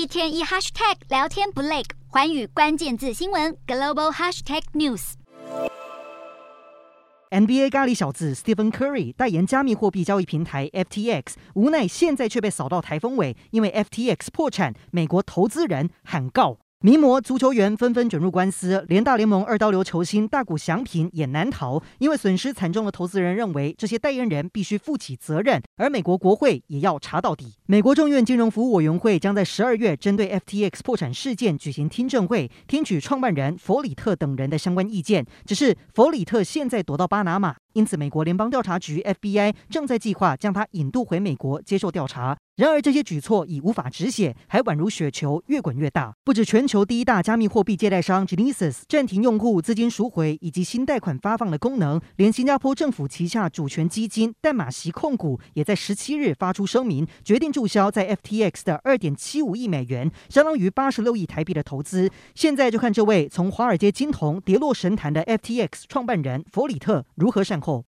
[0.00, 5.12] 一天一 hashtag 聊天不累，环宇关键字新闻 global hashtag news。
[7.28, 16.56] NBA 咖喱小子 Stephen Curry 代言加密货币交易平台 FTX，无奈现在却被扫到台风尾，因为 FTX 破产，美国投资人喊告。
[16.82, 21.82] 名模、足球员纷纷卷入官司，连大联盟二刀流球星大谷翔平也难逃。
[21.98, 27.52] 因为损失惨重的投资人认为，这些代言人必须负起责任，而美国国会也要查到底。
[27.66, 35.26] 美国众院金融服务委员会将在十二月针对 FTX 破产事件举行听证会，听取创办人弗里特等人的相关意见。
[35.44, 42.36] 只是弗里特现在躲到巴拿马，因此美国联邦调查局 FBI 正在计划将他引渡回美国接受调查。
[42.56, 46.12] 然而，这些举措已无法止血，还宛如雪球越滚越大。
[46.22, 62.10] 不止全球第一大加密货币借贷商 Genesis 暂停用户资金赎回以及新贷款发放的功能，连新加坡政府旗下主权基金淡马锡控股也在十七日发出声明，决定注销在 FTX 的二点七五亿美元，相当于八十六亿台币的投资。
[62.34, 67.58] 现在就看这位从华尔街金童跌落神坛的 FTX 创办人弗里特如何善